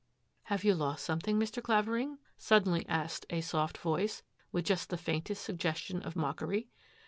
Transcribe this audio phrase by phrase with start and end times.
[0.51, 1.61] "Have you lost something, Mr.
[1.61, 6.69] Claveri suddenly asked a soft voice, with just the fa suggestion of mockery.